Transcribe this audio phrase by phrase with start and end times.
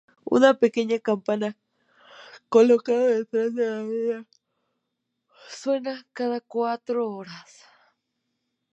[0.25, 1.59] Una pequeña campana,
[2.49, 4.25] colocado detrás de la línea,
[5.47, 7.45] suena cada cuarto de hora.